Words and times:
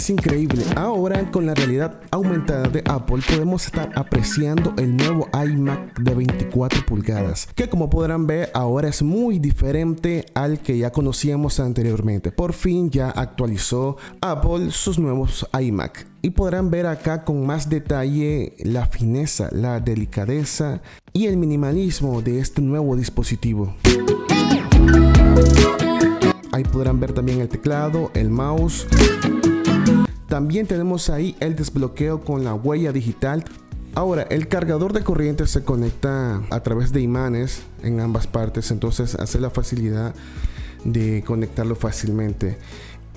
es 0.00 0.08
increíble. 0.08 0.64
Ahora 0.76 1.30
con 1.30 1.44
la 1.44 1.54
realidad 1.54 2.00
aumentada 2.10 2.70
de 2.70 2.82
Apple 2.86 3.22
podemos 3.28 3.66
estar 3.66 3.90
apreciando 3.94 4.72
el 4.78 4.96
nuevo 4.96 5.28
iMac 5.34 6.00
de 6.00 6.14
24 6.14 6.86
pulgadas, 6.86 7.46
que 7.54 7.68
como 7.68 7.90
podrán 7.90 8.26
ver 8.26 8.50
ahora 8.54 8.88
es 8.88 9.02
muy 9.02 9.38
diferente 9.38 10.24
al 10.32 10.60
que 10.60 10.78
ya 10.78 10.90
conocíamos 10.90 11.60
anteriormente. 11.60 12.32
Por 12.32 12.54
fin 12.54 12.88
ya 12.88 13.10
actualizó 13.10 13.98
Apple 14.22 14.70
sus 14.70 14.98
nuevos 14.98 15.46
iMac 15.60 16.06
y 16.22 16.30
podrán 16.30 16.70
ver 16.70 16.86
acá 16.86 17.22
con 17.22 17.44
más 17.44 17.68
detalle 17.68 18.54
la 18.60 18.86
fineza, 18.86 19.50
la 19.52 19.80
delicadeza 19.80 20.80
y 21.12 21.26
el 21.26 21.36
minimalismo 21.36 22.22
de 22.22 22.40
este 22.40 22.62
nuevo 22.62 22.96
dispositivo. 22.96 23.74
Podrán 26.72 27.00
ver 27.00 27.12
también 27.12 27.40
el 27.40 27.48
teclado, 27.48 28.10
el 28.14 28.30
mouse. 28.30 28.86
También 30.28 30.66
tenemos 30.66 31.10
ahí 31.10 31.36
el 31.40 31.56
desbloqueo 31.56 32.20
con 32.20 32.44
la 32.44 32.54
huella 32.54 32.92
digital. 32.92 33.44
Ahora, 33.94 34.22
el 34.22 34.46
cargador 34.46 34.92
de 34.92 35.02
corriente 35.02 35.46
se 35.48 35.64
conecta 35.64 36.42
a 36.50 36.60
través 36.60 36.92
de 36.92 37.00
imanes 37.00 37.62
en 37.82 37.98
ambas 37.98 38.28
partes, 38.28 38.70
entonces 38.70 39.16
hace 39.16 39.40
la 39.40 39.50
facilidad 39.50 40.14
de 40.84 41.24
conectarlo 41.26 41.74
fácilmente. 41.74 42.56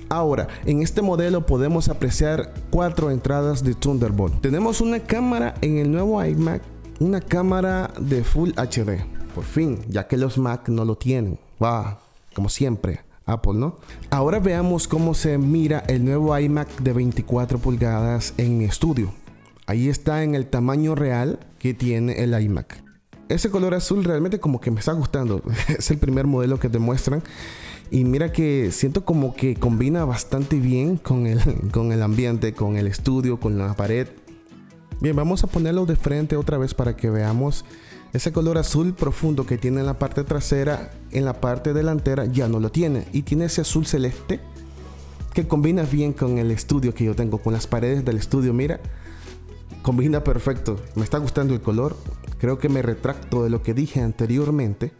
Ahora, 0.08 0.48
en 0.66 0.82
este 0.82 1.00
modelo 1.00 1.46
podemos 1.46 1.88
apreciar 1.88 2.52
cuatro 2.70 3.10
entradas 3.10 3.62
de 3.62 3.74
Thunderbolt. 3.74 4.40
Tenemos 4.40 4.80
una 4.80 4.98
cámara 4.98 5.54
en 5.60 5.78
el 5.78 5.92
nuevo 5.92 6.22
iMac, 6.24 6.62
una 6.98 7.20
cámara 7.20 7.92
de 8.00 8.24
Full 8.24 8.50
HD. 8.56 9.04
Por 9.34 9.44
fin, 9.44 9.80
ya 9.88 10.06
que 10.06 10.16
los 10.16 10.38
Mac 10.38 10.68
no 10.68 10.84
lo 10.84 10.96
tienen. 10.96 11.38
Va, 11.62 12.00
como 12.34 12.48
siempre. 12.48 13.00
Apple, 13.26 13.54
¿no? 13.54 13.78
Ahora 14.10 14.38
veamos 14.38 14.88
cómo 14.88 15.14
se 15.14 15.38
mira 15.38 15.82
el 15.88 16.04
nuevo 16.04 16.38
iMac 16.38 16.68
de 16.80 16.92
24 16.92 17.58
pulgadas 17.58 18.34
en 18.36 18.58
mi 18.58 18.64
estudio. 18.64 19.12
Ahí 19.66 19.88
está 19.88 20.22
en 20.22 20.34
el 20.34 20.46
tamaño 20.46 20.94
real 20.94 21.38
que 21.58 21.72
tiene 21.72 22.22
el 22.22 22.38
iMac. 22.38 22.82
Ese 23.28 23.50
color 23.50 23.74
azul 23.74 24.04
realmente 24.04 24.38
como 24.38 24.60
que 24.60 24.70
me 24.70 24.80
está 24.80 24.92
gustando. 24.92 25.42
es 25.78 25.90
el 25.90 25.98
primer 25.98 26.26
modelo 26.26 26.58
que 26.60 26.68
te 26.68 26.78
muestran. 26.78 27.22
Y 27.90 28.04
mira 28.04 28.32
que 28.32 28.70
siento 28.72 29.04
como 29.04 29.34
que 29.34 29.54
combina 29.54 30.04
bastante 30.04 30.58
bien 30.58 30.96
con 30.96 31.26
el, 31.26 31.40
con 31.72 31.92
el 31.92 32.02
ambiente, 32.02 32.52
con 32.52 32.76
el 32.76 32.86
estudio, 32.86 33.40
con 33.40 33.56
la 33.56 33.74
pared. 33.74 34.08
Bien, 35.00 35.16
vamos 35.16 35.44
a 35.44 35.46
ponerlo 35.46 35.86
de 35.86 35.96
frente 35.96 36.36
otra 36.36 36.58
vez 36.58 36.74
para 36.74 36.96
que 36.96 37.10
veamos 37.10 37.64
ese 38.14 38.32
color 38.32 38.58
azul 38.58 38.94
profundo 38.94 39.44
que 39.44 39.58
tiene 39.58 39.80
en 39.80 39.86
la 39.86 39.98
parte 39.98 40.22
trasera, 40.22 40.92
en 41.10 41.24
la 41.24 41.40
parte 41.40 41.74
delantera 41.74 42.26
ya 42.26 42.48
no 42.48 42.60
lo 42.60 42.70
tiene. 42.70 43.08
Y 43.12 43.22
tiene 43.22 43.46
ese 43.46 43.62
azul 43.62 43.86
celeste 43.86 44.40
que 45.34 45.48
combina 45.48 45.82
bien 45.82 46.12
con 46.12 46.38
el 46.38 46.52
estudio 46.52 46.94
que 46.94 47.04
yo 47.04 47.16
tengo, 47.16 47.38
con 47.38 47.52
las 47.52 47.66
paredes 47.66 48.04
del 48.04 48.16
estudio. 48.16 48.54
Mira, 48.54 48.78
combina 49.82 50.22
perfecto. 50.22 50.80
Me 50.94 51.02
está 51.02 51.18
gustando 51.18 51.54
el 51.54 51.60
color. 51.60 51.96
Creo 52.38 52.56
que 52.60 52.68
me 52.68 52.82
retracto 52.82 53.42
de 53.42 53.50
lo 53.50 53.64
que 53.64 53.74
dije 53.74 54.00
anteriormente. 54.00 54.92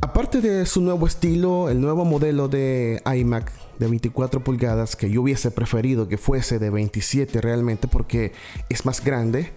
Aparte 0.00 0.40
de 0.40 0.66
su 0.66 0.80
nuevo 0.80 1.06
estilo, 1.06 1.70
el 1.70 1.80
nuevo 1.80 2.04
modelo 2.04 2.48
de 2.48 3.00
iMac 3.06 3.52
de 3.78 3.86
24 3.86 4.42
pulgadas, 4.42 4.96
que 4.96 5.08
yo 5.08 5.22
hubiese 5.22 5.52
preferido 5.52 6.08
que 6.08 6.18
fuese 6.18 6.58
de 6.58 6.70
27 6.70 7.40
realmente 7.40 7.86
porque 7.86 8.32
es 8.68 8.84
más 8.84 9.04
grande, 9.04 9.52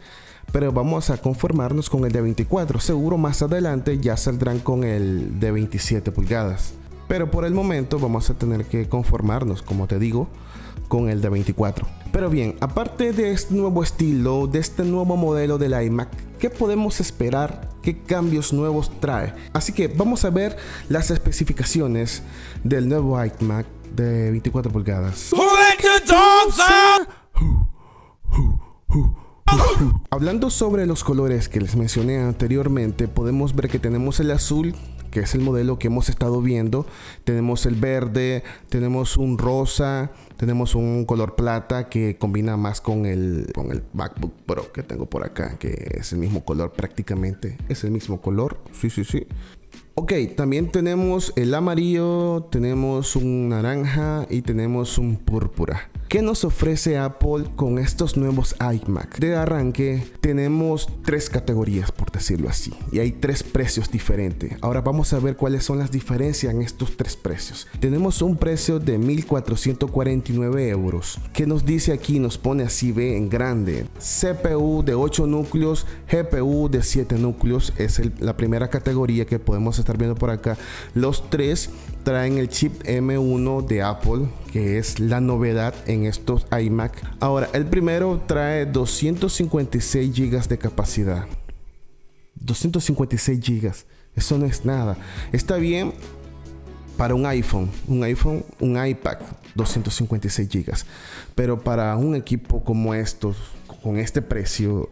pero 0.52 0.72
vamos 0.72 1.10
a 1.10 1.18
conformarnos 1.18 1.90
con 1.90 2.06
el 2.06 2.12
de 2.12 2.22
24. 2.22 2.80
Seguro 2.80 3.18
más 3.18 3.42
adelante 3.42 4.00
ya 4.00 4.18
saldrán 4.18 4.60
con 4.60 4.84
el 4.84 5.40
de 5.40 5.52
27 5.52 6.12
pulgadas. 6.12 6.74
Pero 7.08 7.30
por 7.30 7.46
el 7.46 7.54
momento 7.54 8.00
vamos 8.00 8.30
a 8.30 8.34
tener 8.34 8.66
que 8.66 8.90
conformarnos, 8.90 9.62
como 9.62 9.88
te 9.88 10.00
digo, 10.00 10.28
con 10.88 11.10
el 11.10 11.22
de 11.22 11.30
24. 11.30 11.88
Pero 12.12 12.30
bien, 12.30 12.56
aparte 12.62 13.12
de 13.12 13.32
este 13.32 13.54
nuevo 13.54 13.84
estilo, 13.84 14.48
de 14.48 14.60
este 14.60 14.84
nuevo 14.84 15.18
modelo 15.18 15.58
del 15.58 15.80
iMac, 15.84 16.10
¿qué 16.40 16.50
podemos 16.50 17.00
esperar? 17.00 17.70
¿Qué 17.82 18.02
cambios 18.02 18.54
nuevos 18.54 18.92
trae? 19.00 19.34
Así 19.54 19.74
que 19.74 19.88
vamos 19.88 20.26
a 20.26 20.30
ver 20.30 20.58
las 20.90 21.12
especificaciones 21.12 22.24
del 22.64 22.88
nuevo 22.88 23.24
iMac 23.24 23.66
de 23.96 24.32
24 24.32 24.72
pulgadas. 24.72 25.32
Hablando 30.10 30.50
sobre 30.50 30.86
los 30.86 31.04
colores 31.04 31.50
que 31.50 31.62
les 31.62 31.76
mencioné 31.76 32.20
anteriormente, 32.20 33.08
podemos 33.08 33.56
ver 33.56 33.70
que 33.70 33.80
tenemos 33.80 34.20
el 34.20 34.32
azul, 34.32 34.76
que 35.12 35.22
es 35.22 35.36
el 35.36 35.42
modelo 35.42 35.80
que 35.80 35.88
hemos 35.88 36.10
estado 36.10 36.42
viendo, 36.42 36.86
tenemos 37.24 37.66
el 37.66 37.76
verde, 37.76 38.44
tenemos 38.70 39.18
un 39.18 39.38
rosa, 39.38 40.12
tenemos 40.38 40.76
un 40.76 41.06
color 41.06 41.36
plata 41.36 41.90
que 41.90 42.18
combina 42.18 42.58
más 42.58 42.82
con 42.82 43.06
el, 43.06 43.52
con 43.54 43.72
el 43.72 43.84
MacBook 43.94 44.34
Pro 44.46 44.72
que 44.72 44.84
tengo 44.84 45.06
por 45.06 45.24
acá, 45.24 45.58
que 45.58 45.92
es 45.98 46.12
el 46.14 46.20
mismo 46.20 46.44
color 46.44 46.74
prácticamente, 46.74 47.58
es 47.70 47.84
el 47.84 47.92
mismo 47.92 48.22
color, 48.22 48.60
sí, 48.72 48.90
sí, 48.90 49.04
sí. 49.04 49.26
Ok, 49.98 50.12
también 50.36 50.72
tenemos 50.72 51.32
el 51.38 51.54
amarillo, 51.54 52.48
tenemos 52.52 53.16
un 53.16 53.50
naranja 53.50 54.26
y 54.30 54.42
tenemos 54.42 54.98
un 54.98 55.16
púrpura. 55.16 55.90
¿Qué 56.08 56.22
nos 56.22 56.44
ofrece 56.44 57.00
Apple 57.00 57.46
con 57.56 57.80
estos 57.80 58.16
nuevos 58.16 58.56
iMac? 58.60 59.18
De 59.18 59.36
arranque 59.36 60.06
tenemos 60.22 60.88
tres 61.04 61.32
categorías, 61.32 61.92
por 61.92 62.12
decirlo 62.12 62.48
así, 62.48 62.72
y 62.92 63.00
hay 63.00 63.12
tres 63.12 63.42
precios 63.42 63.90
diferentes. 63.90 64.54
Ahora 64.62 64.82
vamos 64.82 65.14
a 65.14 65.20
ver 65.20 65.36
cuáles 65.36 65.64
son 65.64 65.80
las 65.80 65.90
diferencias 65.90 66.54
en 66.54 66.62
estos 66.62 66.96
tres 66.96 67.16
precios. 67.18 67.68
Tenemos 67.80 68.22
un 68.22 68.38
precio 68.38 68.80
de 68.80 69.00
1.449 69.00 70.70
euros. 70.70 71.20
¿Qué 71.34 71.48
nos 71.48 71.66
dice 71.66 71.92
aquí? 71.92 72.20
Nos 72.20 72.38
pone 72.38 72.64
así, 72.64 72.92
ve 72.92 73.18
en 73.18 73.28
grande. 73.28 73.88
CPU 73.98 74.84
de 74.86 74.94
8 74.94 75.26
núcleos, 75.26 75.88
GPU 76.10 76.70
de 76.70 76.84
7 76.84 77.18
núcleos. 77.18 77.74
Es 77.78 78.00
la 78.20 78.38
primera 78.38 78.70
categoría 78.70 79.26
que 79.26 79.40
podemos 79.40 79.80
estar 79.80 79.98
viendo 79.98 80.16
por 80.16 80.30
acá. 80.30 80.56
Los 80.94 81.32
tres 81.32 81.72
traen 82.06 82.38
el 82.38 82.50
chip 82.50 82.84
M1 82.84 83.66
de 83.66 83.82
Apple, 83.82 84.28
que 84.54 84.78
es 84.78 85.00
la 85.00 85.20
novedad 85.20 85.74
en 85.88 86.06
estos 86.06 86.46
iMac. 86.58 87.04
Ahora, 87.20 87.50
el 87.52 87.66
primero 87.66 88.22
trae 88.28 88.68
256 88.68 90.16
GB 90.16 90.48
de 90.48 90.58
capacidad. 90.60 91.26
256 92.36 93.40
GB. 93.40 93.74
Eso 94.16 94.38
no 94.38 94.46
es 94.46 94.64
nada. 94.64 94.98
Está 95.34 95.58
bien 95.58 95.94
para 96.96 97.16
un 97.16 97.26
iPhone, 97.26 97.72
un 97.88 98.04
iPhone, 98.04 98.46
un 98.60 98.86
iPad, 98.86 99.18
256 99.56 100.48
GB. 100.48 100.74
Pero 101.34 101.62
para 101.62 101.98
un 101.98 102.16
equipo 102.16 102.64
como 102.64 102.94
estos, 102.94 103.36
con 103.82 103.98
este 103.98 104.22
precio, 104.22 104.90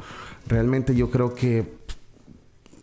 realmente 0.47 0.95
yo 0.95 1.11
creo 1.11 1.35
que 1.35 1.77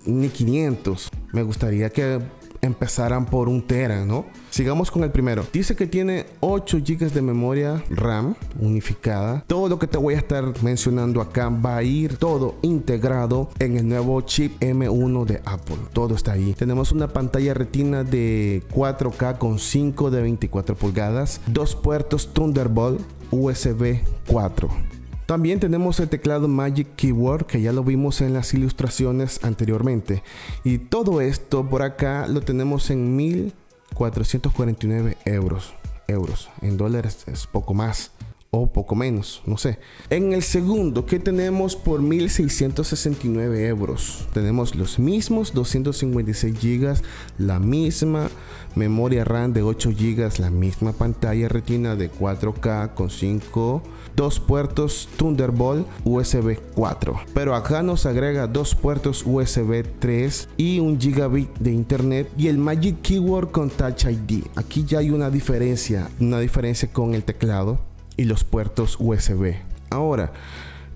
ni 0.06 0.28
500. 0.28 1.10
Me 1.32 1.42
gustaría 1.42 1.90
que 1.90 2.20
empezaran 2.62 3.26
por 3.26 3.48
un 3.48 3.62
tera, 3.62 4.04
¿no? 4.04 4.26
Sigamos 4.50 4.90
con 4.90 5.04
el 5.04 5.10
primero. 5.10 5.44
Dice 5.52 5.76
que 5.76 5.86
tiene 5.86 6.26
8 6.40 6.78
GB 6.78 7.12
de 7.12 7.22
memoria 7.22 7.82
RAM 7.90 8.34
unificada. 8.58 9.44
Todo 9.46 9.68
lo 9.68 9.78
que 9.78 9.86
te 9.86 9.98
voy 9.98 10.14
a 10.14 10.18
estar 10.18 10.44
mencionando 10.62 11.20
acá 11.20 11.48
va 11.48 11.76
a 11.76 11.82
ir 11.82 12.16
todo 12.16 12.56
integrado 12.62 13.50
en 13.58 13.76
el 13.76 13.88
nuevo 13.88 14.20
chip 14.22 14.60
M1 14.60 15.24
de 15.24 15.40
Apple. 15.44 15.78
Todo 15.92 16.14
está 16.14 16.32
ahí. 16.32 16.54
Tenemos 16.54 16.92
una 16.92 17.08
pantalla 17.08 17.54
retina 17.54 18.04
de 18.04 18.62
4K 18.72 19.38
con 19.38 19.58
5 19.58 20.10
de 20.10 20.22
24 20.22 20.76
pulgadas, 20.76 21.40
dos 21.46 21.74
puertos 21.74 22.32
Thunderbolt 22.32 23.00
USB 23.30 24.00
4 24.26 24.99
también 25.30 25.60
tenemos 25.60 26.00
el 26.00 26.08
teclado 26.08 26.48
Magic 26.48 26.96
Keyboard 26.96 27.46
que 27.46 27.62
ya 27.62 27.72
lo 27.72 27.84
vimos 27.84 28.20
en 28.20 28.34
las 28.34 28.52
ilustraciones 28.52 29.38
anteriormente. 29.44 30.24
Y 30.64 30.78
todo 30.78 31.20
esto 31.20 31.68
por 31.68 31.82
acá 31.82 32.26
lo 32.26 32.40
tenemos 32.40 32.90
en 32.90 33.14
1449 33.14 35.16
euros. 35.26 35.72
Euros. 36.08 36.50
En 36.62 36.76
dólares 36.76 37.22
es 37.28 37.46
poco 37.46 37.74
más 37.74 38.10
o 38.52 38.66
poco 38.66 38.96
menos, 38.96 39.42
no 39.46 39.56
sé. 39.56 39.78
En 40.10 40.32
el 40.32 40.42
segundo, 40.42 41.06
que 41.06 41.20
tenemos 41.20 41.76
por 41.76 42.02
1669 42.02 43.68
euros? 43.68 44.26
Tenemos 44.32 44.74
los 44.74 44.98
mismos 44.98 45.54
256 45.54 46.54
GB, 46.54 47.00
la 47.38 47.60
misma 47.60 48.28
memoria 48.74 49.24
RAM 49.24 49.52
de 49.52 49.62
8 49.62 49.90
GB, 49.90 50.40
la 50.40 50.50
misma 50.50 50.92
pantalla 50.92 51.48
retina 51.48 51.94
de 51.94 52.10
4K 52.10 52.94
con 52.94 53.10
5 53.10 53.82
dos 54.16 54.40
puertos 54.40 55.08
Thunderbolt 55.16 55.86
USB 56.04 56.58
4. 56.74 57.20
Pero 57.32 57.54
acá 57.54 57.82
nos 57.82 58.06
agrega 58.06 58.46
dos 58.46 58.74
puertos 58.74 59.22
USB 59.24 59.84
3 59.98 60.48
y 60.56 60.80
un 60.80 61.00
gigabit 61.00 61.48
de 61.58 61.72
internet 61.72 62.30
y 62.36 62.48
el 62.48 62.58
Magic 62.58 63.00
Keyboard 63.02 63.50
con 63.50 63.70
Touch 63.70 64.06
ID. 64.06 64.44
Aquí 64.56 64.84
ya 64.84 64.98
hay 64.98 65.10
una 65.10 65.30
diferencia, 65.30 66.10
una 66.18 66.40
diferencia 66.40 66.92
con 66.92 67.14
el 67.14 67.22
teclado 67.22 67.89
y 68.16 68.24
los 68.24 68.44
puertos 68.44 68.96
USB. 68.98 69.56
Ahora, 69.90 70.32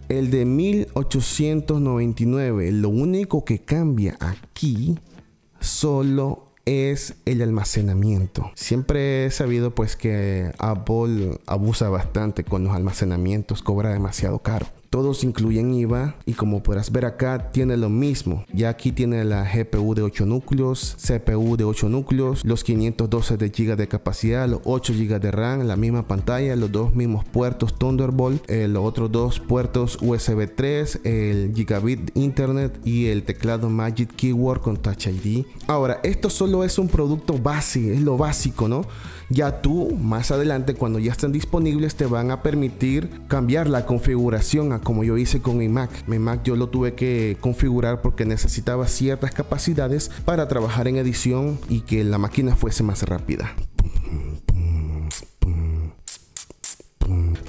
el 0.09 0.31
de 0.31 0.45
1899, 0.45 2.73
lo 2.73 2.91
único 2.91 3.45
que 3.45 3.61
cambia 3.61 4.17
aquí 4.21 4.99
solo 5.61 6.45
es 6.67 7.15
el 7.25 7.41
almacenamiento. 7.43 8.51
Siempre 8.55 9.27
he 9.27 9.31
sabido 9.31 9.75
pues 9.75 9.97
que 9.97 10.53
Apple 10.59 11.39
abusa 11.47 11.89
bastante 11.89 12.45
con 12.45 12.65
los 12.65 12.75
almacenamientos, 12.75 13.63
cobra 13.63 13.93
demasiado 13.93 14.41
caro. 14.41 14.67
Todos 14.95 15.25
incluyen 15.25 15.75
IVA 15.75 16.15
y 16.25 16.35
como 16.35 16.63
podrás 16.63 16.93
ver 16.93 17.05
acá 17.05 17.51
tiene 17.51 17.77
lo 17.77 17.89
mismo. 17.89 18.45
Ya 18.53 18.69
aquí 18.69 18.93
tiene 18.93 19.25
la 19.25 19.43
GPU 19.43 19.93
de 19.93 20.03
8 20.03 20.25
núcleos, 20.25 20.97
CPU 21.05 21.57
de 21.57 21.65
8 21.65 21.89
núcleos, 21.89 22.45
los 22.45 22.63
512 22.63 23.37
de 23.37 23.49
GB 23.49 23.75
de 23.75 23.89
capacidad, 23.89 24.49
los 24.49 24.61
8 24.63 24.93
GB 24.93 25.19
de 25.19 25.33
RAM, 25.33 25.67
la 25.67 25.75
misma 25.75 26.07
pantalla, 26.07 26.55
los 26.55 26.71
dos 26.71 26.95
mismos 26.95 27.25
puertos 27.25 27.77
Thunderbolt, 27.77 28.49
eh, 28.49 28.69
los 28.69 28.85
otros 28.85 29.11
dos 29.11 29.41
puertos 29.41 29.99
USB 30.01 30.49
3, 30.55 31.01
el 31.03 31.53
gigabit 31.57 32.17
internet 32.17 32.79
y 32.85 33.07
el 33.07 33.25
teclado 33.25 33.69
Magic 33.71 34.15
Keyboard 34.15 34.61
con 34.61 34.77
Touch 34.77 35.09
ID. 35.09 35.45
Ahora, 35.67 35.99
esto 36.05 36.31
solo 36.31 36.63
es 36.63 36.79
un 36.79 36.87
producto 36.87 37.37
base, 37.37 37.95
es 37.95 38.01
lo 38.01 38.17
básico, 38.17 38.69
¿no? 38.69 38.83
Ya 39.31 39.63
tú, 39.63 39.91
más 39.97 40.31
adelante, 40.31 40.75
cuando 40.75 40.99
ya 40.99 41.13
estén 41.13 41.33
disponibles, 41.33 41.97
te 41.97 42.07
van 42.07 42.31
a 42.31 42.43
permitir 42.43 43.11
cambiar 43.27 43.69
la 43.69 43.87
configuración 43.87 44.73
como 44.85 45.03
yo 45.03 45.19
hice 45.19 45.43
con 45.43 45.57
mi 45.57 45.69
Mac. 45.69 45.91
Mi 46.07 46.19
Mac 46.19 46.43
yo 46.45 46.55
lo 46.55 46.69
tuve 46.69 46.95
que 46.95 47.37
configurar 47.41 48.03
porque 48.03 48.25
necesitaba 48.25 48.87
ciertas 48.87 49.33
capacidades 49.33 50.11
para 50.25 50.47
trabajar 50.47 50.87
en 50.87 50.97
edición 50.97 51.59
y 51.69 51.81
que 51.81 52.05
la 52.05 52.19
máquina 52.19 52.55
fuese 52.55 52.85
más 52.85 53.03
rápida. 53.03 53.55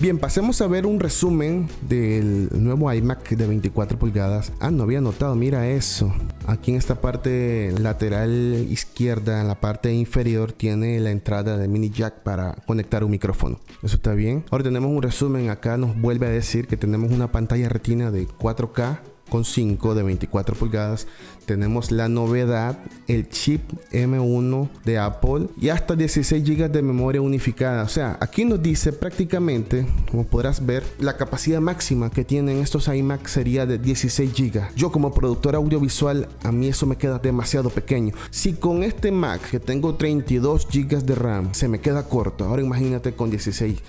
Bien, 0.01 0.19
pasemos 0.19 0.59
a 0.59 0.67
ver 0.67 0.85
un 0.85 0.99
resumen 0.99 1.69
del 1.87 2.49
nuevo 2.51 2.91
iMac 2.91 3.29
de 3.29 3.47
24 3.47 3.97
pulgadas. 3.97 4.51
Ah, 4.59 4.69
no 4.69 4.83
había 4.83 4.99
notado, 4.99 5.35
mira 5.35 5.69
eso. 5.69 6.13
Aquí 6.47 6.71
en 6.71 6.77
esta 6.77 6.99
parte 6.99 7.73
lateral 7.79 8.67
izquierda, 8.69 9.39
en 9.39 9.47
la 9.47 9.61
parte 9.61 9.93
inferior, 9.93 10.51
tiene 10.51 10.99
la 10.99 11.11
entrada 11.11 11.57
de 11.57 11.69
mini 11.69 11.91
jack 11.91 12.23
para 12.23 12.55
conectar 12.67 13.05
un 13.05 13.11
micrófono. 13.11 13.61
Eso 13.83 13.95
está 13.95 14.13
bien. 14.13 14.43
Ahora 14.51 14.65
tenemos 14.65 14.91
un 14.91 15.01
resumen. 15.01 15.49
Acá 15.49 15.77
nos 15.77 15.99
vuelve 15.99 16.27
a 16.27 16.29
decir 16.29 16.67
que 16.67 16.75
tenemos 16.75 17.11
una 17.11 17.31
pantalla 17.31 17.69
retina 17.69 18.11
de 18.11 18.27
4K 18.27 18.99
con 18.99 19.14
5 19.43 19.95
de 19.95 20.03
24 20.03 20.55
pulgadas. 20.55 21.07
Tenemos 21.45 21.91
la 21.91 22.09
novedad, 22.09 22.79
el 23.07 23.29
chip 23.29 23.61
M1 23.91 24.69
de 24.83 24.97
Apple 24.97 25.47
y 25.59 25.69
hasta 25.69 25.95
16 25.95 26.43
GB 26.43 26.71
de 26.71 26.81
memoria 26.81 27.21
unificada. 27.21 27.83
O 27.83 27.87
sea, 27.87 28.17
aquí 28.19 28.45
nos 28.45 28.61
dice 28.61 28.93
prácticamente, 28.93 29.85
como 30.09 30.25
podrás 30.25 30.65
ver, 30.65 30.83
la 30.99 31.17
capacidad 31.17 31.59
máxima 31.59 32.09
que 32.09 32.23
tienen 32.23 32.57
estos 32.57 32.87
iMac 32.87 33.27
sería 33.27 33.65
de 33.65 33.77
16 33.77 34.31
GB. 34.33 34.75
Yo 34.75 34.91
como 34.91 35.13
productor 35.13 35.55
audiovisual, 35.55 36.27
a 36.43 36.51
mí 36.51 36.67
eso 36.67 36.85
me 36.85 36.97
queda 36.97 37.19
demasiado 37.19 37.69
pequeño. 37.69 38.13
Si 38.31 38.53
con 38.53 38.83
este 38.83 39.11
Mac 39.11 39.49
que 39.49 39.59
tengo 39.59 39.95
32 39.95 40.67
GB 40.71 41.03
de 41.03 41.15
RAM 41.15 41.53
se 41.53 41.67
me 41.67 41.79
queda 41.79 42.07
corto, 42.07 42.45
ahora 42.45 42.63
imagínate 42.63 43.13
con 43.13 43.29
16 43.29 43.81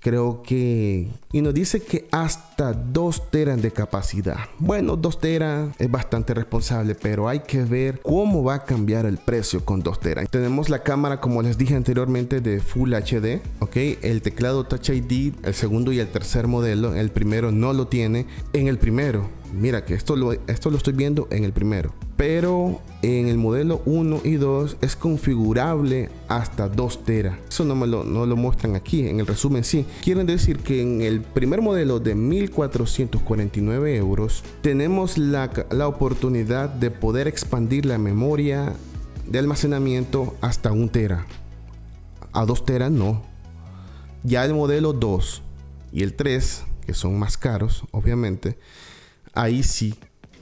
creo 0.00 0.42
que... 0.42 1.08
Y 1.32 1.42
nos 1.42 1.54
dice 1.54 1.80
que 1.80 2.06
hasta 2.10 2.72
2 2.72 3.30
teras 3.30 3.60
de 3.60 3.70
capacidad. 3.70 4.38
Bueno, 4.58 4.96
2 4.96 5.20
teras 5.20 5.74
es 5.78 5.90
bastante 5.90 6.34
responsable, 6.34 6.94
pero 6.94 7.28
hay 7.28 7.40
que 7.40 7.64
ver 7.64 8.00
cómo 8.02 8.42
va 8.44 8.54
a 8.54 8.64
cambiar 8.64 9.06
el 9.06 9.18
precio 9.18 9.64
con 9.64 9.82
2 9.82 10.00
teras. 10.00 10.30
Tenemos 10.30 10.68
la 10.68 10.82
cámara, 10.82 11.20
como 11.20 11.42
les 11.42 11.58
dije 11.58 11.74
anteriormente, 11.74 12.40
de 12.40 12.60
Full 12.60 12.94
HD, 12.94 13.40
¿ok? 13.60 13.76
El 14.02 14.22
teclado 14.22 14.64
Touch 14.64 14.90
ID, 14.90 15.34
el 15.42 15.54
segundo 15.54 15.92
y 15.92 15.98
el 15.98 16.08
tercer 16.08 16.46
modelo. 16.46 16.94
El 16.94 17.10
primero 17.10 17.52
no 17.52 17.72
lo 17.72 17.88
tiene. 17.88 18.26
En 18.52 18.68
el 18.68 18.78
primero, 18.78 19.28
mira 19.52 19.84
que 19.84 19.94
esto 19.94 20.16
lo, 20.16 20.32
esto 20.32 20.70
lo 20.70 20.76
estoy 20.76 20.94
viendo 20.94 21.28
en 21.30 21.44
el 21.44 21.52
primero 21.52 21.92
pero 22.16 22.80
en 23.02 23.28
el 23.28 23.36
modelo 23.36 23.82
1 23.84 24.22
y 24.24 24.34
2 24.34 24.78
es 24.80 24.96
configurable 24.96 26.08
hasta 26.28 26.68
2 26.68 27.04
tera. 27.04 27.38
Eso 27.48 27.64
no 27.64 27.74
me 27.74 27.86
lo, 27.86 28.04
no 28.04 28.24
lo 28.24 28.36
muestran 28.36 28.74
aquí 28.74 29.06
en 29.06 29.20
el 29.20 29.26
resumen 29.26 29.64
sí. 29.64 29.84
Quieren 30.02 30.26
decir 30.26 30.58
que 30.58 30.80
en 30.80 31.02
el 31.02 31.20
primer 31.20 31.60
modelo 31.60 32.00
de 32.00 32.14
1449 32.14 33.96
euros 33.96 34.42
tenemos 34.62 35.18
la, 35.18 35.50
la 35.70 35.88
oportunidad 35.88 36.70
de 36.70 36.90
poder 36.90 37.28
expandir 37.28 37.84
la 37.84 37.98
memoria 37.98 38.72
de 39.26 39.38
almacenamiento 39.38 40.34
hasta 40.40 40.72
1 40.72 40.88
tera. 40.88 41.26
A 42.32 42.46
2 42.46 42.64
teras 42.64 42.90
no. 42.90 43.22
Ya 44.22 44.44
el 44.44 44.54
modelo 44.54 44.92
2 44.92 45.42
y 45.92 46.02
el 46.02 46.14
3, 46.14 46.64
que 46.86 46.94
son 46.94 47.18
más 47.18 47.36
caros, 47.36 47.84
obviamente, 47.92 48.58
ahí 49.34 49.62
sí 49.62 49.94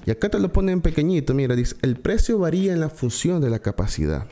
y 0.07 0.11
acá 0.11 0.29
te 0.29 0.39
lo 0.39 0.53
ponen 0.53 0.81
pequeñito, 0.81 1.35
mira, 1.35 1.57
dice, 1.57 1.77
el 1.83 1.97
precio 1.97 2.39
varía 2.39 2.73
en 2.73 2.81
la 2.81 2.89
función 2.89 3.41
de 3.41 3.51
la 3.51 3.59
capacidad. 3.59 4.27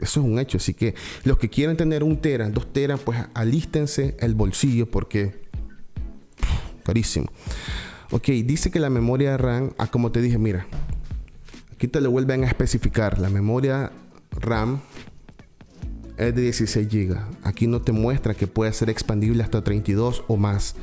Eso 0.00 0.20
es 0.20 0.26
un 0.26 0.38
hecho, 0.38 0.58
así 0.58 0.74
que 0.74 0.94
los 1.24 1.38
que 1.38 1.48
quieren 1.48 1.76
tener 1.76 2.04
un 2.04 2.20
tera, 2.20 2.48
dos 2.50 2.72
teras, 2.72 3.00
pues 3.00 3.18
alístense 3.34 4.16
el 4.20 4.34
bolsillo 4.34 4.90
porque 4.90 5.46
carísimo. 6.84 7.26
Ok, 8.10 8.28
dice 8.44 8.70
que 8.70 8.78
la 8.78 8.90
memoria 8.90 9.36
RAM, 9.36 9.72
ah, 9.78 9.88
como 9.88 10.12
te 10.12 10.20
dije, 10.20 10.38
mira, 10.38 10.66
aquí 11.72 11.88
te 11.88 12.00
lo 12.00 12.10
vuelven 12.10 12.44
a 12.44 12.46
especificar. 12.46 13.18
La 13.18 13.30
memoria 13.30 13.90
RAM 14.30 14.80
es 16.16 16.34
de 16.34 16.42
16 16.42 16.88
GB. 16.88 17.18
Aquí 17.42 17.66
no 17.66 17.82
te 17.82 17.92
muestra 17.92 18.34
que 18.34 18.46
puede 18.46 18.72
ser 18.72 18.90
expandible 18.90 19.42
hasta 19.42 19.64
32 19.64 20.24
o 20.28 20.36
más. 20.36 20.76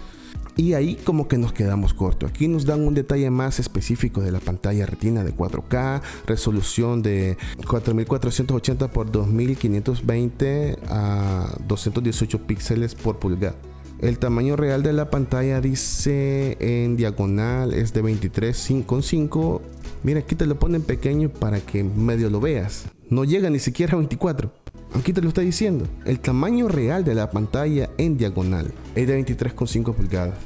Y 0.56 0.74
ahí 0.74 0.96
como 0.96 1.28
que 1.28 1.38
nos 1.38 1.52
quedamos 1.52 1.94
cortos. 1.94 2.30
Aquí 2.30 2.48
nos 2.48 2.66
dan 2.66 2.82
un 2.82 2.94
detalle 2.94 3.30
más 3.30 3.60
específico 3.60 4.22
de 4.22 4.32
la 4.32 4.40
pantalla 4.40 4.86
retina 4.86 5.24
de 5.24 5.36
4K, 5.36 6.02
resolución 6.28 7.02
de 7.02 7.38
4480 7.68 8.86
x 8.86 9.12
2520 9.12 10.78
a 10.90 11.56
218 11.68 12.40
píxeles 12.46 12.94
por 12.96 13.18
pulgada. 13.20 13.56
El 14.00 14.20
tamaño 14.20 14.58
real 14.58 14.84
de 14.84 14.92
la 14.92 15.10
pantalla 15.10 15.62
dice 15.62 16.58
en 16.60 16.98
diagonal 16.98 17.74
es 17.74 17.94
de 17.94 18.04
23,5. 18.04 19.62
Mira, 20.04 20.20
aquí 20.20 20.36
te 20.36 20.46
lo 20.46 20.60
ponen 20.60 20.82
pequeño 20.82 21.30
para 21.30 21.62
que 21.62 21.86
medio 21.86 22.30
lo 22.30 22.42
veas. 22.42 22.86
No 23.10 23.24
llega 23.24 23.50
ni 23.50 23.60
siquiera 23.60 23.94
a 23.94 23.96
24. 23.96 24.52
Aquí 24.94 25.12
te 25.12 25.22
lo 25.22 25.30
está 25.30 25.42
diciendo. 25.42 25.88
El 26.06 26.20
tamaño 26.20 26.68
real 26.68 27.04
de 27.04 27.16
la 27.16 27.32
pantalla 27.32 27.90
en 27.98 28.16
diagonal 28.16 28.74
es 28.96 29.08
de 29.08 29.20
23,5 29.26 29.94
pulgadas. 29.94 30.38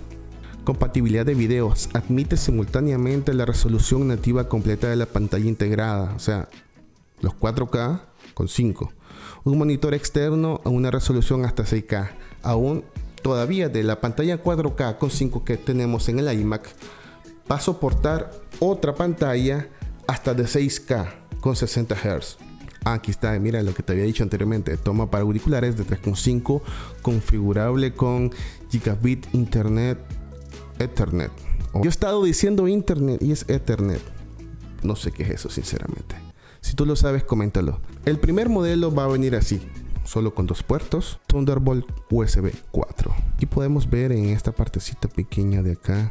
Compatibilidad 0.64 1.26
de 1.26 1.36
videos. 1.36 1.90
Admite 1.94 2.38
simultáneamente 2.38 3.34
la 3.34 3.46
resolución 3.46 4.08
nativa 4.08 4.48
completa 4.48 4.88
de 4.88 4.96
la 4.96 5.06
pantalla 5.06 5.46
integrada. 5.46 6.14
O 6.16 6.20
sea, 6.20 6.48
los 7.22 7.34
4K 7.36 8.02
con 8.34 8.48
5. 8.48 8.92
Un 9.44 9.58
monitor 9.58 9.94
externo 9.94 10.62
a 10.64 10.70
una 10.70 10.92
resolución 10.92 11.44
hasta 11.44 11.64
6K. 11.64 12.10
Aún 12.42 12.86
todavía 13.22 13.68
de 13.68 13.84
la 13.84 14.00
pantalla 14.00 14.42
4K 14.42 14.98
con 14.98 15.12
5 15.12 15.44
que 15.44 15.58
tenemos 15.58 16.08
en 16.08 16.20
el 16.20 16.40
iMac, 16.40 16.70
va 17.52 17.58
a 17.58 17.60
soportar 17.60 18.32
otra 18.60 18.96
pantalla 18.96 19.68
hasta 20.08 20.34
de 20.34 20.44
6K 20.44 21.08
con 21.42 21.56
60 21.56 21.96
Hz. 21.96 22.47
Aquí 22.94 23.12
está, 23.12 23.38
mira 23.38 23.62
lo 23.64 23.74
que 23.74 23.84
te 23.84 23.92
había 23.92 24.06
dicho 24.06 24.24
anteriormente. 24.24 24.78
Toma 24.78 25.12
para 25.12 25.24
auriculares 25.24 25.76
de 25.76 25.86
3.5, 25.86 26.62
configurable 27.02 27.94
con 27.94 28.32
gigabit 28.70 29.28
internet 29.34 30.00
Ethernet. 30.80 31.32
Yo 31.74 31.84
he 31.84 31.90
estado 31.90 32.24
diciendo 32.24 32.66
internet 32.70 33.22
y 33.22 33.34
es 33.34 33.44
Ethernet. 33.50 34.02
No 34.84 34.96
sé 34.96 35.12
qué 35.12 35.24
es 35.24 35.32
eso, 35.32 35.50
sinceramente. 35.50 36.16
Si 36.62 36.76
tú 36.76 36.86
lo 36.86 36.96
sabes, 36.96 37.26
coméntalo. 37.26 37.82
El 38.06 38.20
primer 38.20 38.48
modelo 38.48 38.94
va 38.96 39.04
a 39.04 39.08
venir 39.08 39.36
así, 39.36 39.62
solo 40.06 40.34
con 40.34 40.48
dos 40.48 40.64
puertos, 40.64 41.20
Thunderbolt 41.28 41.86
USB 42.10 42.54
4. 42.72 43.14
Y 43.40 43.48
podemos 43.48 43.90
ver 43.90 44.14
en 44.14 44.28
esta 44.28 44.54
partecita 44.54 45.10
pequeña 45.10 45.62
de 45.62 45.74
acá 45.74 46.10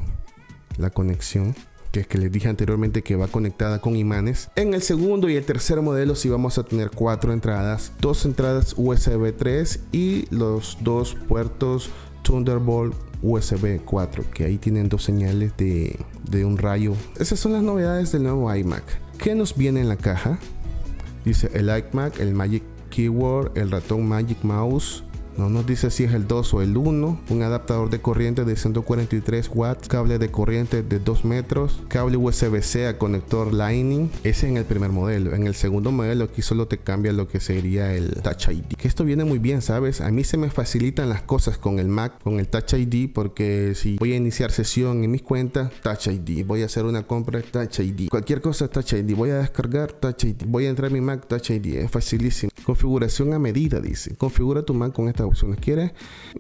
la 0.77 0.91
conexión 0.91 1.55
que 1.93 2.05
que 2.05 2.19
les 2.19 2.31
dije 2.31 2.49
anteriormente 2.49 3.03
que 3.03 3.17
va 3.17 3.29
conectada 3.29 3.81
con 3.81 3.97
imanes. 3.97 4.51
En 4.57 4.75
el 4.75 4.83
segundo 4.83 5.29
y 5.29 5.37
el 5.37 5.45
tercer 5.45 5.81
modelo 5.83 6.15
sí 6.15 6.29
vamos 6.29 6.59
a 6.59 6.65
tener 6.65 6.91
cuatro 6.91 7.33
entradas, 7.33 7.93
dos 8.01 8.25
entradas 8.25 8.75
USB 8.77 9.35
3 9.37 9.81
y 9.93 10.27
los 10.31 10.79
dos 10.81 11.17
puertos 11.29 11.91
Thunderbolt 12.23 12.95
USB 13.23 13.81
4, 13.85 14.25
que 14.33 14.45
ahí 14.45 14.59
tienen 14.59 14.89
dos 14.89 15.03
señales 15.05 15.57
de, 15.57 15.99
de 16.29 16.45
un 16.45 16.59
rayo. 16.59 16.95
Esas 17.19 17.39
son 17.41 17.53
las 17.53 17.63
novedades 17.63 18.13
del 18.13 18.25
nuevo 18.25 18.55
iMac. 18.55 18.85
¿Qué 19.19 19.35
nos 19.35 19.57
viene 19.57 19.81
en 19.81 19.89
la 19.89 19.97
caja? 19.97 20.39
Dice 21.25 21.51
el 21.55 21.69
iMac, 21.69 22.21
el 22.21 22.35
Magic 22.35 22.63
Keyboard, 22.91 23.57
el 23.57 23.71
ratón 23.71 24.07
Magic 24.07 24.39
Mouse, 24.43 25.03
No 25.37 25.51
nos 25.51 25.67
dice 25.67 25.91
si 25.91 26.05
es 26.05 26.15
el 26.15 26.27
2 26.27 26.55
o 26.55 26.63
el 26.63 26.77
1. 26.77 27.21
Un 27.29 27.43
adaptador 27.43 27.91
de 27.91 28.01
corriente 28.01 28.45
de 28.45 28.57
143 28.57 29.51
watts, 29.55 29.89
cable 29.89 30.19
de 30.19 30.31
corriente 30.31 30.83
de 30.83 30.99
2 30.99 31.25
metros, 31.25 31.83
cable 31.89 32.17
USB-C 32.17 32.87
a 32.87 32.99
conector 32.99 33.53
Lightning. 33.53 34.11
Ese 34.25 34.49
en 34.49 34.57
el 34.57 34.65
primer 34.65 34.91
modelo. 34.93 35.35
En 35.35 35.47
el 35.47 35.55
segundo 35.55 35.93
modelo 35.93 36.25
aquí 36.25 36.41
solo 36.41 36.69
te 36.69 36.79
cambia 36.79 37.13
lo 37.13 37.29
que 37.29 37.41
sería 37.41 37.93
el 37.93 38.15
Touch 38.23 38.49
ID. 38.49 38.77
Que 38.77 38.89
esto 38.89 39.05
viene 39.05 39.25
muy 39.25 39.39
bien, 39.39 39.61
¿sabes? 39.61 40.01
A 40.01 40.11
mí 40.11 40.25
se 40.25 40.39
me 40.39 40.49
facilitan 40.49 41.09
las 41.11 41.23
cosas 41.23 41.59
con 41.59 41.79
el 41.79 41.89
Mac, 41.89 42.23
con 42.23 42.41
el 42.41 42.49
Touch 42.49 42.73
ID, 42.73 43.11
porque 43.13 43.75
si 43.75 43.97
voy 43.97 44.13
a 44.13 44.17
iniciar 44.17 44.51
sesión 44.53 45.05
en 45.05 45.11
mis 45.11 45.23
cuentas, 45.23 45.71
Touch 45.83 46.07
ID. 46.07 46.47
Voy 46.47 46.63
a 46.63 46.67
hacer 46.67 46.85
una 46.85 47.07
compra, 47.07 47.43
Touch 47.43 47.81
ID. 47.81 48.09
Cualquier 48.09 48.41
cosa, 48.41 48.69
Touch 48.69 48.95
ID. 48.95 49.15
Voy 49.15 49.31
a 49.31 49.39
descargar, 49.39 49.93
Touch 49.93 50.25
ID. 50.25 50.45
Voy 50.47 50.65
a 50.65 50.71
entrar 50.71 50.91
a 50.91 50.95
mi 50.95 51.03
Mac, 51.03 51.27
Touch 51.27 51.51
ID. 51.51 51.77
Es 51.77 51.91
facilísimo. 51.91 52.51
Configuración 52.65 53.35
a 53.35 53.39
medida, 53.39 53.81
dice. 53.81 54.17
Configura 54.17 54.63
tu 54.63 54.73
Mac 54.75 54.93
con 54.93 55.09
estas 55.09 55.26
opciones. 55.27 55.59
¿Quieres 55.61 55.93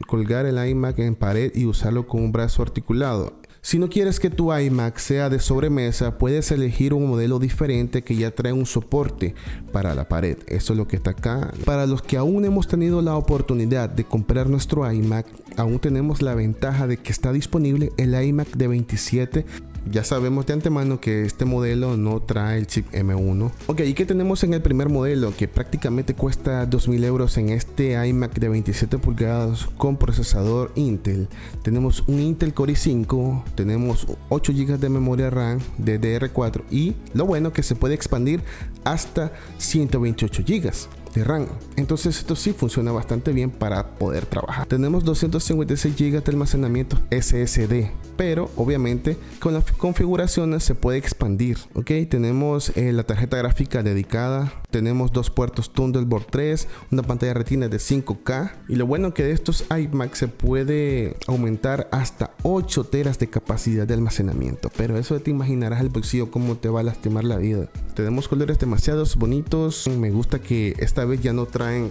colgar 0.07 0.47
el 0.47 0.65
iMac 0.69 0.99
en 1.01 1.15
pared 1.15 1.53
y 1.55 1.67
usarlo 1.67 2.07
con 2.07 2.23
un 2.23 2.33
brazo 2.33 2.63
articulado? 2.63 3.35
Si 3.67 3.81
no 3.81 3.89
quieres 3.89 4.21
que 4.21 4.31
tu 4.31 4.57
iMac 4.57 4.97
sea 4.99 5.29
de 5.29 5.41
sobremesa, 5.41 6.19
puedes 6.19 6.53
elegir 6.53 6.95
un 6.95 7.09
modelo 7.09 7.41
diferente 7.41 8.03
que 8.03 8.15
ya 8.15 8.31
trae 8.31 8.53
un 8.53 8.65
soporte 8.65 9.35
para 9.73 9.93
la 9.97 10.09
pared. 10.09 10.39
Eso 10.47 10.73
es 10.73 10.77
lo 10.77 10.87
que 10.87 10.95
está 10.95 11.11
acá. 11.11 11.53
Para 11.65 11.85
los 11.87 12.01
que 12.01 12.17
aún 12.17 12.45
hemos 12.45 12.69
tenido 12.69 13.03
la 13.03 13.17
oportunidad 13.17 13.91
de 13.91 14.05
comprar 14.05 14.49
nuestro 14.49 14.89
iMac, 14.89 15.27
aún 15.57 15.81
tenemos 15.81 16.23
la 16.23 16.37
ventaja 16.37 16.87
de 16.87 16.99
que 16.99 17.11
está 17.11 17.33
disponible 17.33 17.91
el 17.97 18.15
iMac 18.15 18.51
de 18.51 18.69
27 18.69 19.47
ya 19.91 20.05
sabemos 20.05 20.47
de 20.47 20.55
antemano 20.55 21.01
que 21.01 21.25
este 21.25 21.45
modelo 21.45 21.97
no 21.97 22.21
trae 22.21 22.59
el 22.59 22.67
chip 22.67 22.91
M1. 22.93 23.51
Ok, 23.67 23.81
¿y 23.81 23.95
qué 23.95 24.05
tenemos 24.05 24.43
en 24.45 24.55
el 24.55 24.63
primer 24.63 24.89
modelo? 24.89 25.35
Que 25.37 25.49
prácticamente 25.49 26.15
cuesta 26.15 26.67
2000 26.67 27.05
euros 27.05 27.37
en 27.39 27.51
este 27.51 27.93
iMac 28.07 28.35
de 28.39 28.49
27 28.49 28.99
pulgadas 28.99 29.67
con 29.77 29.97
procesador 29.97 30.73
Intel. 30.75 31.29
Tenemos 31.63 32.05
un 32.07 32.21
Intel 32.21 32.55
Core 32.55 32.75
i5, 32.75 33.45
tenemos 33.55 34.07
8 34.29 34.53
GB 34.53 34.79
de 34.79 34.89
memoria 34.89 35.31
RAM 35.31 35.61
DDR4 35.79 36.63
y 36.71 36.95
lo 37.15 37.27
bueno 37.27 37.53
que 37.53 37.63
se 37.63 37.77
puede 37.77 37.95
expandir 37.95 38.43
hasta 38.85 39.33
128 39.59 40.43
GB 40.47 41.06
RAM. 41.25 41.47
Entonces 41.77 42.19
esto 42.19 42.37
sí 42.37 42.53
funciona 42.53 42.93
bastante 42.93 43.33
bien 43.33 43.51
para 43.51 43.95
poder 43.97 44.27
trabajar. 44.27 44.67
Tenemos 44.67 45.05
256 45.05 45.95
GB 45.97 46.23
de 46.23 46.31
almacenamiento 46.31 46.99
SSD, 47.11 47.91
pero 48.17 48.51
obviamente 48.57 49.17
con 49.41 49.55
las 49.55 49.71
configuraciones 49.73 50.65
se 50.65 50.75
puede 50.75 50.99
expandir. 50.99 51.59
Ok, 51.75 51.91
tenemos 52.09 52.77
eh, 52.77 52.93
la 52.93 53.05
tarjeta 53.05 53.37
gráfica 53.37 53.83
dedicada, 53.83 54.53
tenemos 54.77 55.11
dos 55.11 55.31
puertos 55.31 55.73
Thunderbolt 55.73 56.29
3, 56.31 56.69
una 56.93 57.03
pantalla 57.03 57.33
retina 57.33 57.67
de 57.67 57.79
5K 57.79 58.53
y 58.69 58.75
lo 58.75 58.85
bueno 58.85 59.15
que 59.15 59.23
de 59.23 59.33
estos 59.33 59.65
iMac 59.75 60.13
se 60.13 60.29
puede 60.29 61.17
aumentar 61.27 61.89
hasta 61.93 62.33
8 62.43 62.85
teras 62.85 63.19
de 63.19 63.31
capacidad 63.31 63.87
de 63.87 63.95
almacenamiento. 63.95 64.71
Pero 64.77 64.99
eso 64.99 65.19
te 65.19 65.31
imaginarás 65.31 65.81
el 65.81 65.89
bolsillo 65.89 66.31
cómo 66.31 66.59
te 66.59 66.69
va 66.69 66.81
a 66.81 66.83
lastimar 66.83 67.25
la 67.25 67.39
vida. 67.39 67.71
Tenemos 67.95 68.29
colores 68.29 68.59
demasiado 68.59 69.03
bonitos. 69.17 69.89
Me 69.89 70.11
gusta 70.11 70.41
que 70.41 70.75
esta 70.79 71.07
vez 71.07 71.23
ya 71.23 71.33
no 71.33 71.47
traen 71.47 71.91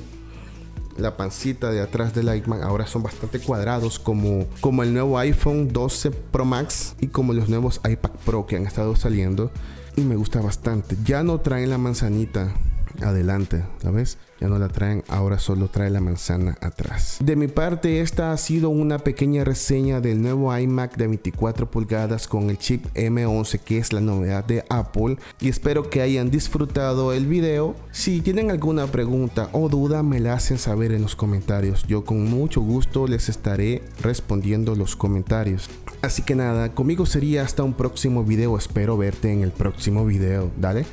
la 0.95 1.17
pancita 1.17 1.71
de 1.71 1.81
atrás 1.81 2.13
del 2.13 2.27
iMac 2.27 2.61
ahora 2.61 2.85
son 2.85 3.01
bastante 3.01 3.39
cuadrados 3.39 3.97
como, 3.97 4.45
como 4.61 4.83
el 4.83 4.93
nuevo 4.93 5.17
iPhone 5.17 5.69
12 5.73 6.11
Pro 6.11 6.45
Max 6.45 6.95
y 7.01 7.07
como 7.07 7.33
los 7.33 7.49
nuevos 7.49 7.81
iPad 7.83 8.11
Pro 8.23 8.45
que 8.45 8.57
han 8.57 8.67
estado 8.67 8.95
saliendo 8.95 9.51
y 9.97 10.01
me 10.01 10.15
gusta 10.15 10.39
bastante 10.39 10.95
ya 11.03 11.23
no 11.23 11.41
traen 11.41 11.71
la 11.71 11.77
manzanita 11.77 12.53
adelante, 13.01 13.63
¿la 13.83 13.91
ves? 13.91 14.17
Ya 14.39 14.49
no 14.49 14.59
la 14.59 14.67
traen, 14.67 15.01
ahora 15.07 15.39
solo 15.39 15.69
trae 15.69 15.89
la 15.89 16.01
manzana 16.01 16.57
atrás. 16.59 17.17
De 17.23 17.37
mi 17.37 17.47
parte, 17.47 18.01
esta 18.01 18.33
ha 18.33 18.37
sido 18.37 18.69
una 18.69 18.99
pequeña 18.99 19.45
reseña 19.45 20.01
del 20.01 20.21
nuevo 20.21 20.55
iMac 20.55 20.97
de 20.97 21.07
24 21.07 21.71
pulgadas 21.71 22.27
con 22.27 22.49
el 22.49 22.57
chip 22.57 22.85
M11 22.95 23.59
que 23.59 23.77
es 23.77 23.93
la 23.93 24.01
novedad 24.01 24.43
de 24.43 24.65
Apple 24.69 25.17
y 25.39 25.47
espero 25.47 25.89
que 25.89 26.01
hayan 26.01 26.31
disfrutado 26.31 27.13
el 27.13 27.27
video. 27.27 27.75
Si 27.91 28.19
tienen 28.19 28.51
alguna 28.51 28.87
pregunta 28.87 29.49
o 29.53 29.69
duda 29.69 30.03
me 30.03 30.19
la 30.19 30.33
hacen 30.33 30.57
saber 30.57 30.91
en 30.91 31.01
los 31.01 31.15
comentarios. 31.15 31.85
Yo 31.87 32.03
con 32.03 32.25
mucho 32.25 32.59
gusto 32.59 33.07
les 33.07 33.29
estaré 33.29 33.83
respondiendo 34.01 34.75
los 34.75 34.97
comentarios. 34.97 35.69
Así 36.01 36.23
que 36.23 36.35
nada, 36.35 36.73
conmigo 36.73 37.05
sería 37.05 37.43
hasta 37.43 37.63
un 37.63 37.73
próximo 37.73 38.23
video. 38.23 38.57
Espero 38.57 38.97
verte 38.97 39.31
en 39.31 39.43
el 39.43 39.51
próximo 39.51 40.05
video. 40.05 40.51
Dale 40.57 40.85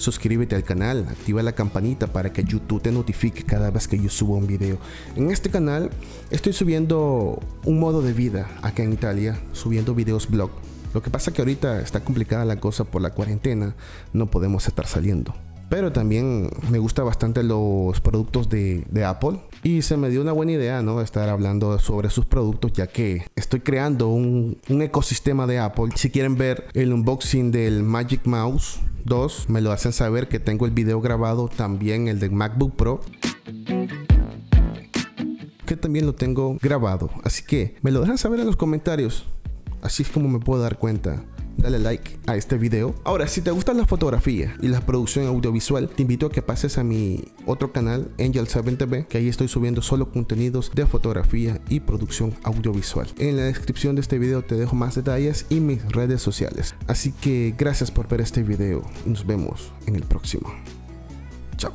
suscríbete 0.00 0.56
al 0.56 0.64
canal, 0.64 1.06
activa 1.08 1.42
la 1.42 1.52
campanita 1.52 2.06
para 2.06 2.32
que 2.32 2.42
YouTube 2.42 2.82
te 2.82 2.90
notifique 2.90 3.44
cada 3.44 3.70
vez 3.70 3.86
que 3.86 3.98
yo 3.98 4.08
subo 4.08 4.34
un 4.34 4.46
video. 4.46 4.78
En 5.14 5.30
este 5.30 5.50
canal 5.50 5.90
estoy 6.30 6.52
subiendo 6.52 7.38
un 7.64 7.78
modo 7.78 8.00
de 8.02 8.12
vida 8.12 8.48
acá 8.62 8.82
en 8.82 8.92
Italia, 8.92 9.38
subiendo 9.52 9.94
videos 9.94 10.28
blog. 10.28 10.50
Lo 10.94 11.02
que 11.02 11.10
pasa 11.10 11.32
que 11.32 11.42
ahorita 11.42 11.80
está 11.80 12.00
complicada 12.00 12.44
la 12.44 12.58
cosa 12.58 12.84
por 12.84 13.02
la 13.02 13.10
cuarentena, 13.10 13.76
no 14.12 14.26
podemos 14.26 14.66
estar 14.66 14.86
saliendo. 14.86 15.34
Pero 15.68 15.92
también 15.92 16.50
me 16.68 16.80
gusta 16.80 17.04
bastante 17.04 17.44
los 17.44 18.00
productos 18.00 18.48
de, 18.48 19.04
Apple. 19.06 19.38
Y 19.62 19.82
se 19.82 19.96
me 19.96 20.10
dio 20.10 20.20
una 20.20 20.32
buena 20.32 20.50
idea, 20.50 20.82
¿no? 20.82 21.00
Estar 21.00 21.28
hablando 21.28 21.78
sobre 21.78 22.10
sus 22.10 22.26
productos, 22.26 22.72
ya 22.72 22.88
que 22.88 23.24
estoy 23.36 23.60
creando 23.60 24.08
un, 24.08 24.58
un 24.68 24.82
ecosistema 24.82 25.46
de 25.46 25.60
Apple. 25.60 25.90
Si 25.94 26.10
quieren 26.10 26.36
ver 26.36 26.66
el 26.74 26.92
unboxing 26.92 27.52
del 27.52 27.84
Magic 27.84 28.26
Mouse, 28.26 28.80
Dos, 29.04 29.48
me 29.48 29.60
lo 29.60 29.72
hacen 29.72 29.92
saber 29.92 30.28
que 30.28 30.38
tengo 30.38 30.66
el 30.66 30.72
video 30.72 31.00
grabado 31.00 31.48
también 31.48 32.08
el 32.08 32.20
de 32.20 32.30
MacBook 32.30 32.76
Pro 32.76 33.00
que 35.70 35.76
también 35.76 36.04
lo 36.04 36.16
tengo 36.16 36.58
grabado. 36.60 37.10
Así 37.22 37.44
que 37.44 37.76
me 37.82 37.92
lo 37.92 38.00
dejan 38.00 38.18
saber 38.18 38.40
en 38.40 38.46
los 38.46 38.56
comentarios. 38.56 39.26
Así 39.82 40.02
es 40.02 40.08
como 40.08 40.28
me 40.28 40.40
puedo 40.40 40.60
dar 40.60 40.78
cuenta 40.78 41.22
dale 41.60 41.78
like 41.78 42.18
a 42.26 42.36
este 42.36 42.56
video. 42.56 42.94
Ahora, 43.04 43.28
si 43.28 43.40
te 43.40 43.50
gusta 43.50 43.74
la 43.74 43.86
fotografía 43.86 44.56
y 44.60 44.68
la 44.68 44.80
producción 44.80 45.26
audiovisual, 45.26 45.88
te 45.88 46.02
invito 46.02 46.26
a 46.26 46.30
que 46.30 46.42
pases 46.42 46.78
a 46.78 46.84
mi 46.84 47.24
otro 47.46 47.72
canal, 47.72 48.10
Angel7 48.18 48.76
TV, 48.76 49.06
que 49.06 49.18
ahí 49.18 49.28
estoy 49.28 49.48
subiendo 49.48 49.82
solo 49.82 50.10
contenidos 50.10 50.70
de 50.74 50.86
fotografía 50.86 51.60
y 51.68 51.80
producción 51.80 52.34
audiovisual. 52.42 53.08
En 53.18 53.36
la 53.36 53.44
descripción 53.44 53.94
de 53.94 54.00
este 54.00 54.18
video 54.18 54.42
te 54.42 54.56
dejo 54.56 54.76
más 54.76 54.94
detalles 54.94 55.46
y 55.48 55.60
mis 55.60 55.84
redes 55.92 56.22
sociales. 56.22 56.74
Así 56.86 57.12
que 57.12 57.54
gracias 57.56 57.90
por 57.90 58.08
ver 58.08 58.20
este 58.20 58.42
video 58.42 58.82
nos 59.04 59.26
vemos 59.26 59.72
en 59.86 59.96
el 59.96 60.02
próximo. 60.02 60.52
Chao. 61.56 61.72